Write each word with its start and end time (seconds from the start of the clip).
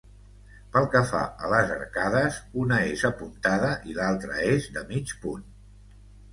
Pel 0.77 0.87
que 0.95 1.01
fa 1.09 1.19
a 1.47 1.51
les 1.51 1.73
arcades 1.75 2.39
una 2.63 2.81
és 2.95 3.05
apuntada 3.11 3.71
i 3.93 3.97
l'altra 4.01 4.41
és 4.57 4.69
de 4.81 4.89
mig 4.93 5.17
punt. 5.29 5.49